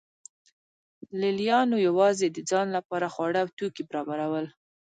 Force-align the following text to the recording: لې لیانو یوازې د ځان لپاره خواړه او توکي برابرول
لې 1.19 1.29
لیانو 1.39 1.77
یوازې 1.87 2.27
د 2.31 2.37
ځان 2.49 2.67
لپاره 2.77 3.07
خواړه 3.13 3.39
او 3.43 3.49
توکي 3.57 3.83
برابرول 3.89 4.45